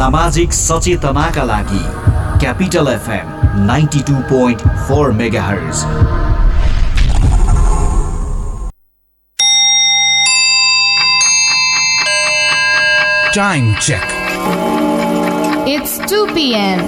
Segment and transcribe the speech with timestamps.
[0.00, 1.84] सामाजिक सचेतनाका लागि
[2.40, 5.84] capital FM ninety two point four mega hertz
[13.36, 14.12] Time check.
[15.68, 16.80] It's 2 p.m.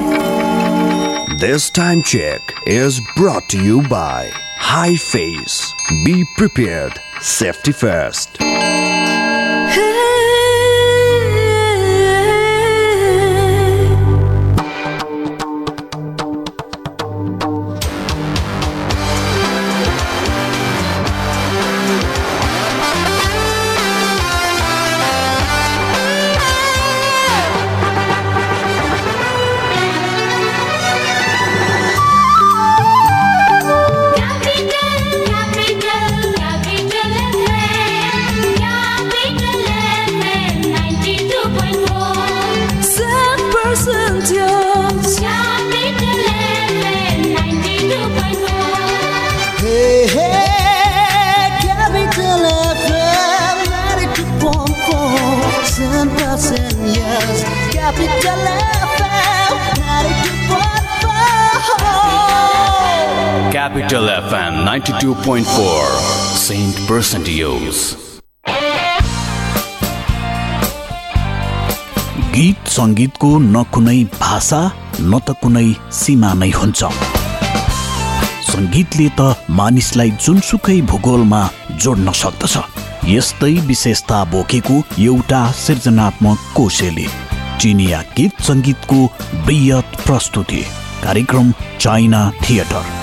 [1.39, 5.75] This time check is brought to you by High Face.
[6.07, 6.99] Be prepared.
[7.21, 8.39] Safety first.
[74.44, 74.62] भाषा
[75.00, 75.68] न त कुनै
[76.00, 76.82] सीमा नै हुन्छ।
[78.52, 79.22] सङ्गीतले त
[79.60, 81.42] मानिसलाई जुनसुकै भूगोलमा
[81.84, 82.56] जोड्न सक्दछ।
[83.16, 84.76] यस्तै विशेषता बोकेको
[85.08, 87.08] एउटा सृजनात्मक कोशेली
[87.60, 89.00] चिनिया गीत सङ्गीतको
[89.46, 90.62] बृहत प्रस्तुति
[91.06, 91.48] कार्यक्रम
[91.84, 93.03] चाइना थिएटर।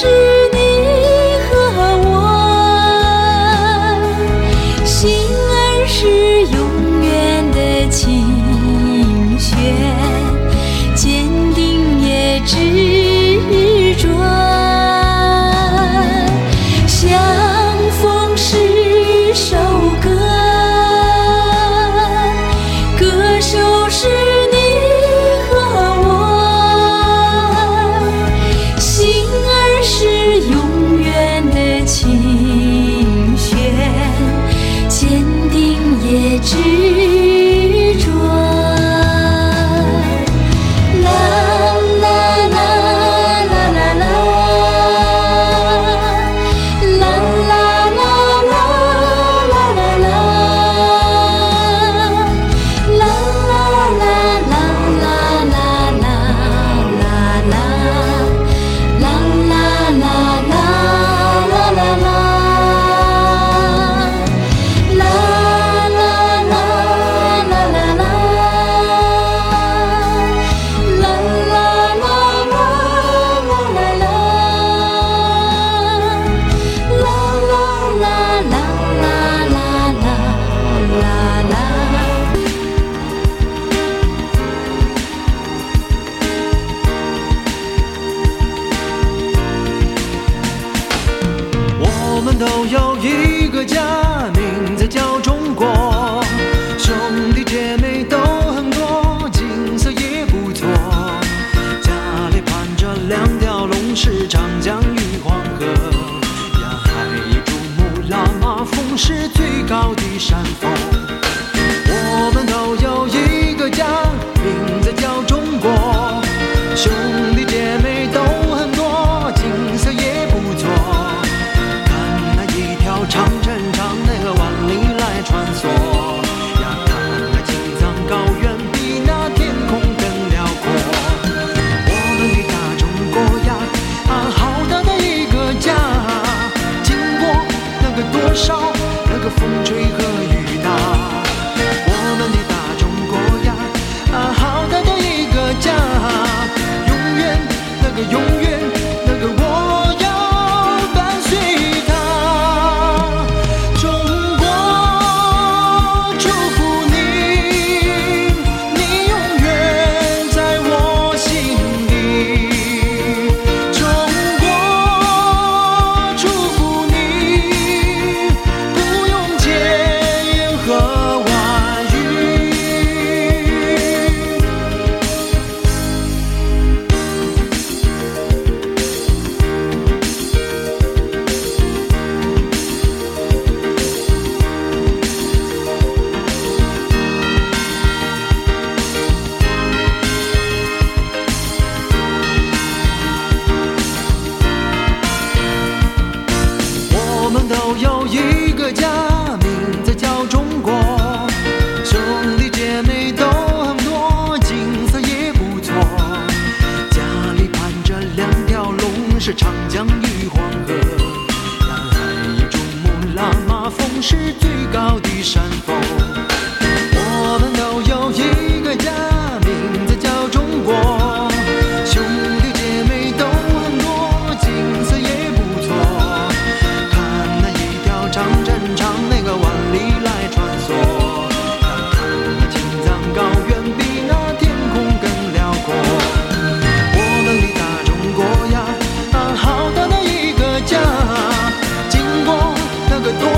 [0.00, 0.29] sûr.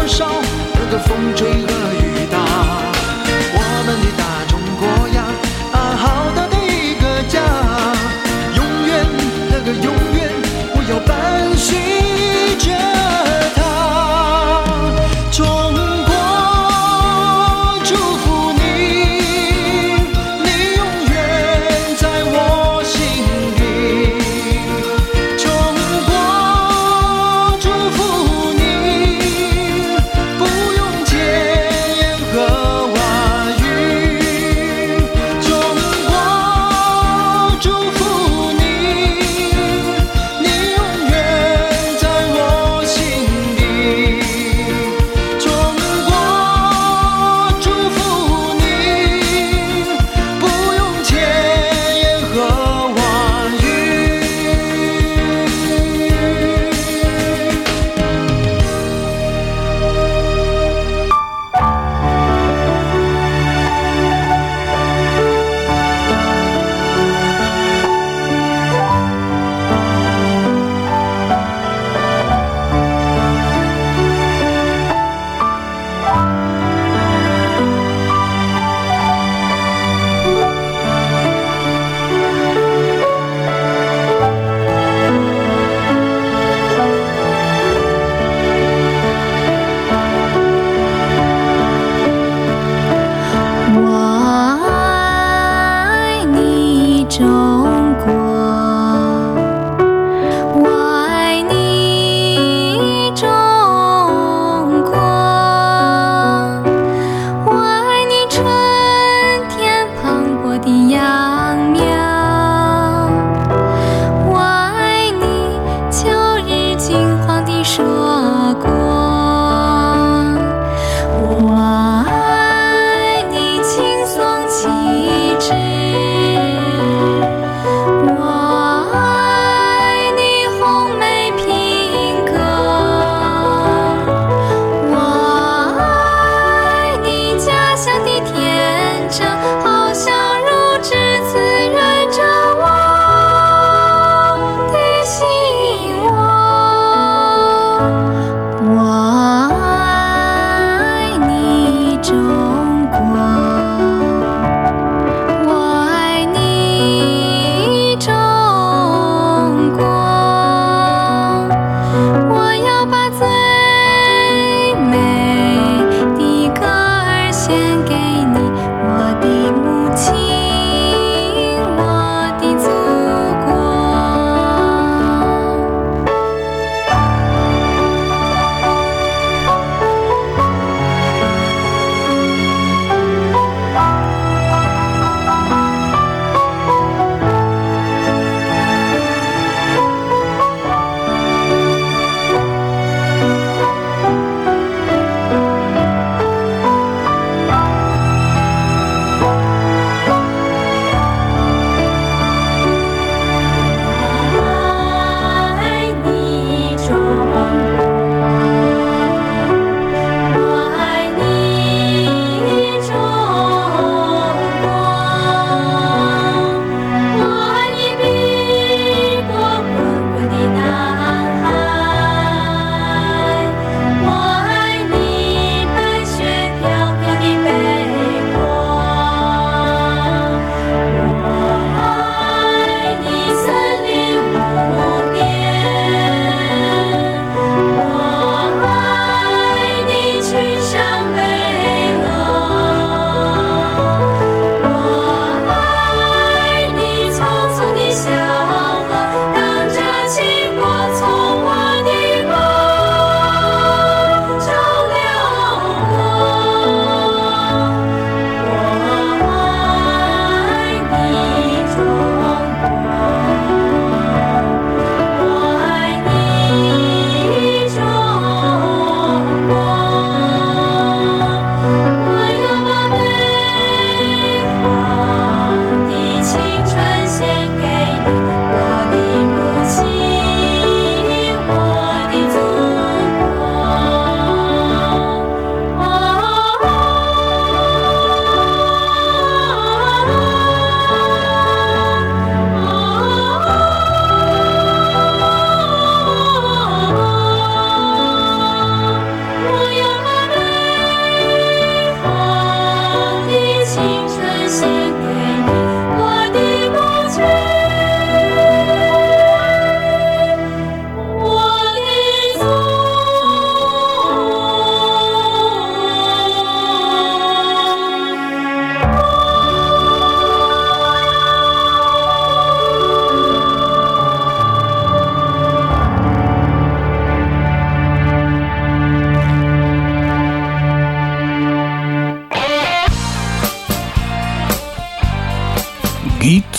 [0.02, 0.26] 多少
[0.74, 2.01] 那个风吹和雨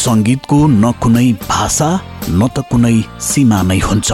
[0.05, 1.89] सङ्गीतको न कुनै भाषा
[2.29, 2.95] न त कुनै
[3.27, 4.09] सीमा नै हुन्छ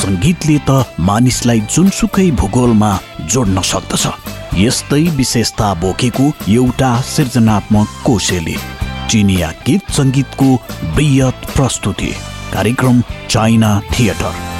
[0.00, 2.92] सङ्गीतले त मानिसलाई जुनसुकै भूगोलमा
[3.32, 4.04] जोड्न सक्दछ
[4.64, 6.26] यस्तै विशेषता बोकेको
[6.56, 8.56] एउटा सृजनात्मक कोशेली।
[9.10, 10.48] चिनिया गीत सङ्गीतको
[10.96, 12.10] बृहत प्रस्तुति
[12.54, 13.00] कार्यक्रम
[13.32, 14.53] चाइना थिएटर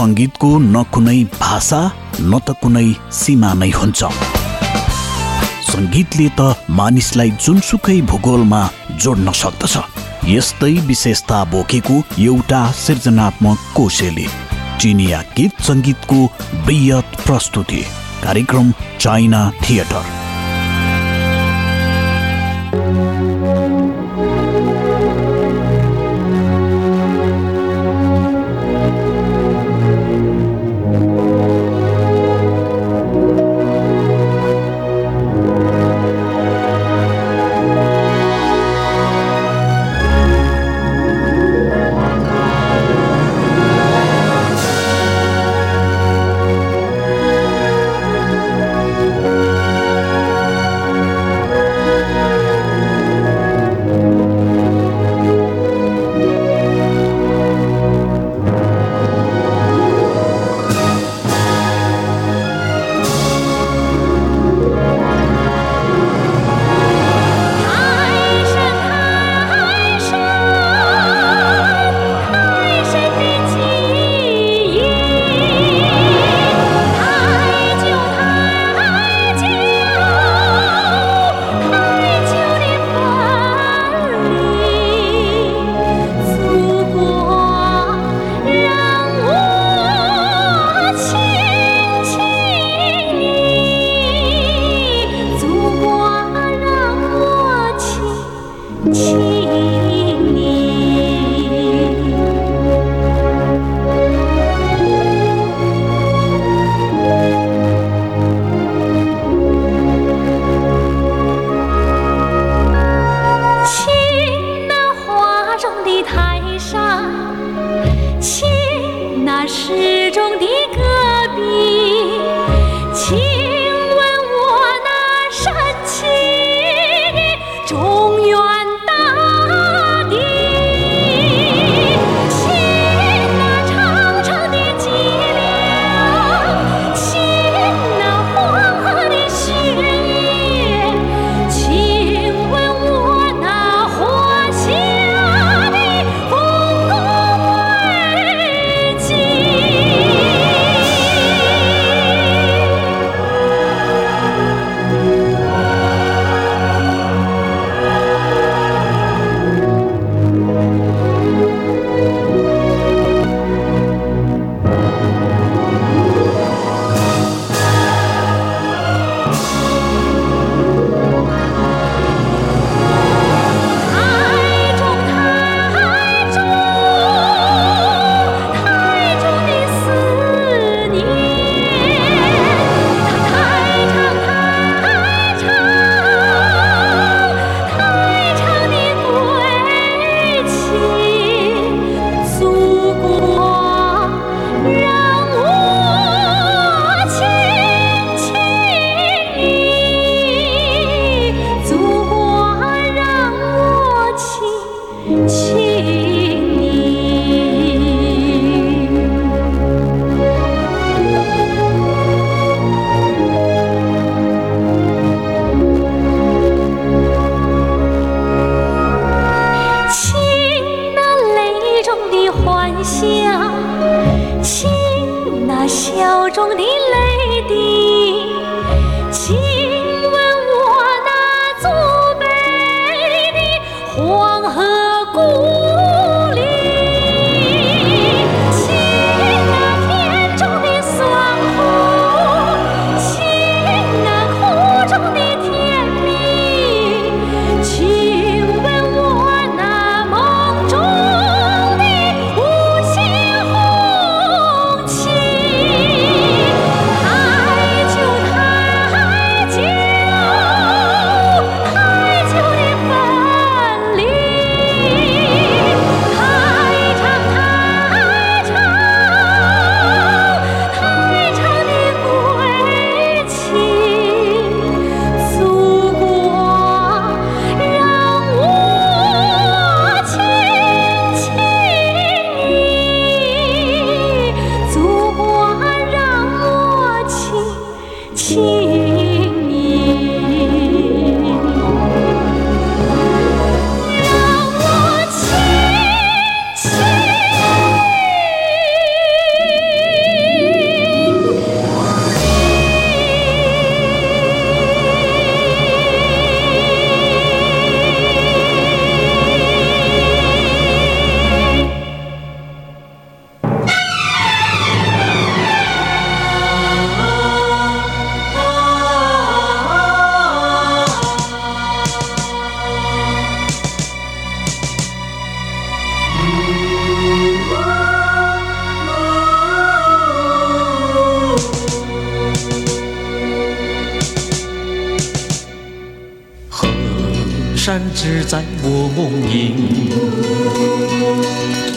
[0.00, 1.78] सङ्गीतको न कुनै भाषा
[2.20, 4.00] न त कुनै सीमा नै हुन्छ।
[5.70, 6.40] सङ्गीतले त
[6.78, 8.60] मानिसलाई जुनसुकै भूगोलमा
[9.02, 9.74] जोड्न सक्दछ।
[10.34, 11.96] यस्तै विशेषता बोकेको
[12.28, 14.26] एउटा सृजनात्मक कोशेली
[14.80, 16.20] चिनिया गीत सङ्गीतको
[16.66, 17.82] बृहत प्रस्तुति
[18.24, 18.72] कार्यक्रम
[19.04, 20.04] चाइना थिएटर।
[98.90, 99.29] much.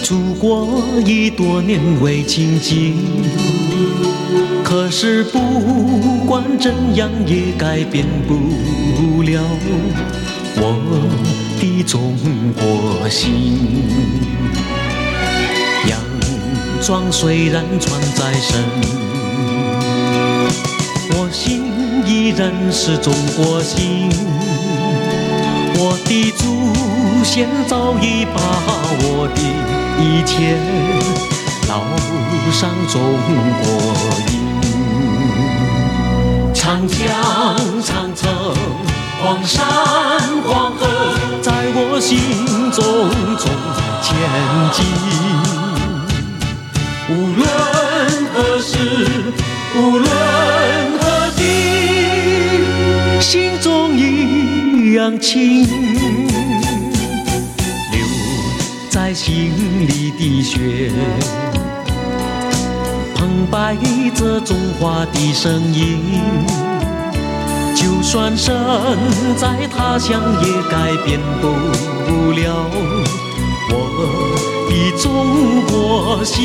[0.04, 2.94] 祖国已多年未亲近，
[4.62, 5.40] 可是不
[6.28, 9.42] 管怎样也改变不了
[10.58, 10.78] 我
[11.58, 12.18] 的中
[12.54, 13.88] 国心。
[15.88, 15.98] 洋
[16.82, 18.62] 装虽然穿在身，
[21.12, 21.64] 我心
[22.06, 24.10] 依然是中国心。
[25.76, 28.42] 我的祖先早已把
[29.06, 30.58] 我的一天
[31.68, 31.72] 烙
[32.52, 33.02] 上中
[33.62, 33.66] 国
[34.32, 34.34] 印。
[36.54, 36.98] 长江、
[37.82, 38.22] 长城、
[39.22, 39.66] 黄山、
[40.46, 40.82] 黄河，
[41.42, 42.12] 在我心
[42.72, 42.82] 中
[43.38, 43.46] 中
[44.02, 44.08] 前
[44.72, 44.78] 进。
[47.10, 47.42] 无论
[48.34, 48.72] 何时，
[49.76, 50.08] 无论
[51.00, 51.04] 何
[51.36, 51.42] 地，
[53.20, 55.66] 心中一样亲。
[57.92, 58.00] 留
[58.90, 59.53] 在心
[60.24, 60.90] 的血，
[63.14, 63.76] 澎湃
[64.16, 66.00] 着中华的声音。
[67.76, 68.56] 就算身
[69.36, 71.48] 在他乡，也改变不
[72.32, 72.70] 了
[73.70, 73.74] 我
[74.70, 75.04] 的中
[75.66, 76.40] 国心。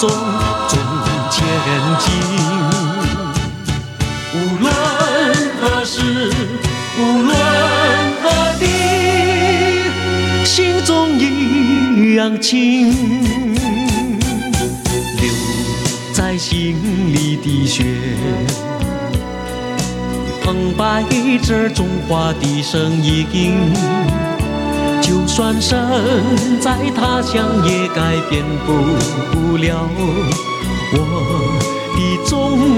[0.00, 0.78] 中中
[1.30, 1.44] 前
[1.98, 2.08] 进。
[4.32, 4.72] 无论
[5.60, 6.32] 何时，
[6.98, 7.30] 无论
[8.22, 8.24] 何
[8.58, 8.64] 地，
[10.42, 12.92] 心中一样情。
[15.20, 15.22] 留
[16.14, 16.78] 在心
[17.12, 17.84] 里的血。
[20.42, 21.04] 澎湃
[21.42, 23.70] 着中华的声音，
[25.10, 25.76] 就算身
[26.60, 29.90] 在他乡，也改变不了
[30.92, 30.98] 我
[31.96, 32.30] 的中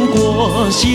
[0.07, 0.89] 国心。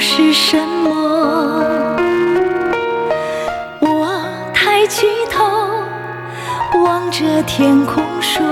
[0.00, 1.62] 是什么？”
[3.80, 4.24] 我
[4.54, 5.44] 抬起头，
[6.82, 8.42] 望着天空说：“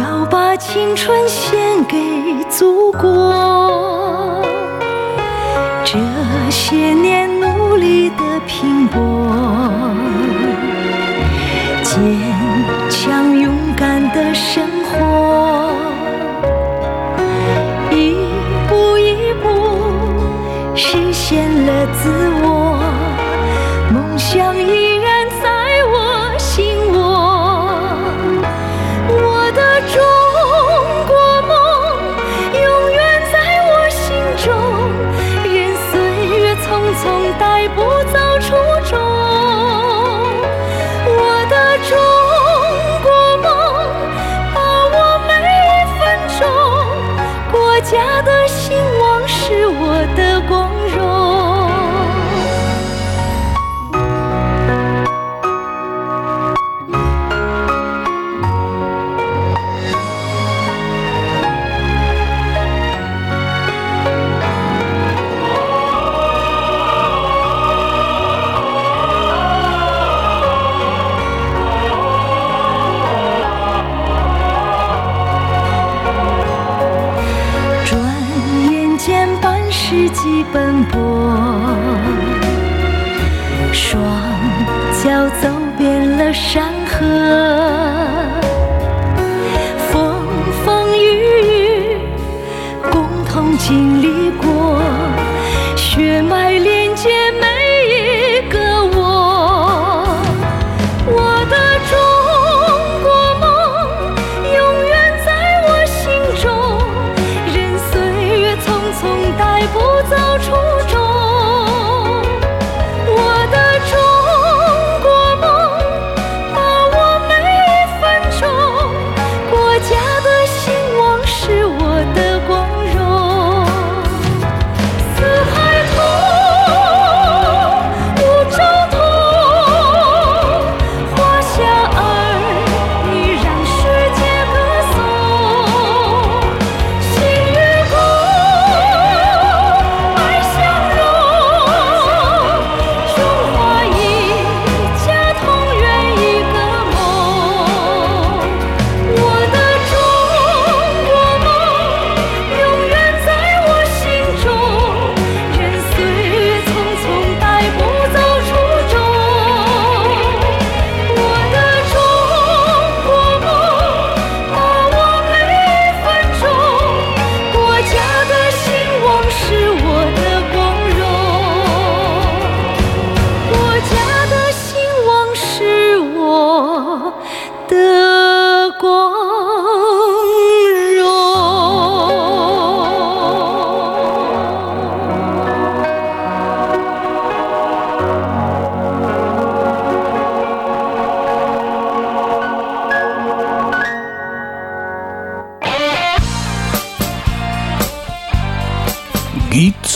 [0.00, 1.98] 要把青春献给
[2.48, 3.27] 祖国。”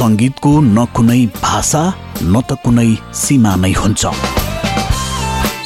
[0.02, 1.80] सङ्गीतको न कुनै भाषा
[2.22, 2.86] न त कुनै
[3.18, 4.02] सीमा नै हुन्छ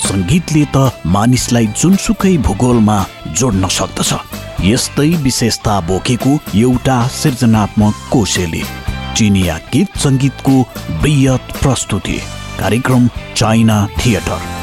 [0.06, 2.96] सङ्गीतले त मानिसलाई जुनसुकै भूगोलमा
[3.38, 4.10] जोड्न सक्दछ
[4.70, 6.32] यस्तै विशेषता बोकेको
[6.64, 8.62] एउटा सृजनात्मक कोशेली.
[9.16, 10.56] चिनिया गीत सङ्गीतको
[11.02, 12.18] बृहत प्रस्तुति
[12.60, 13.08] कार्यक्रम
[13.40, 14.55] चाइना थिएटर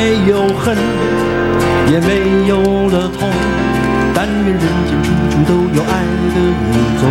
[0.00, 0.74] 没有恨
[1.92, 2.56] 也没有
[2.88, 3.30] 了痛
[4.14, 5.92] 但愿人间处处都有爱
[6.32, 7.02] 的影踪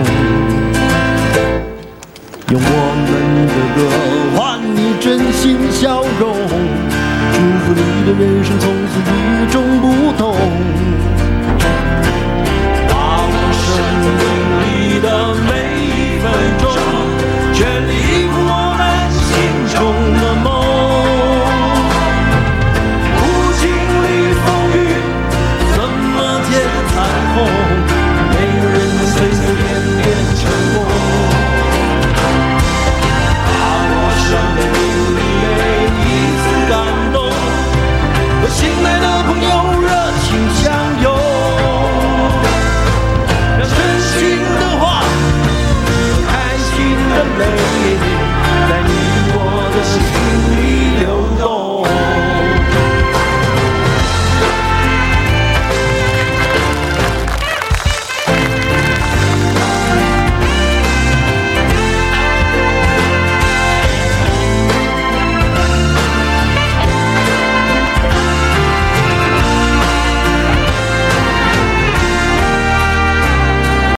[2.49, 2.73] 用我
[3.05, 3.07] 们
[3.45, 3.77] 的歌
[4.35, 6.33] 换你真心笑容
[7.31, 9.88] 祝福你的人生从此与众不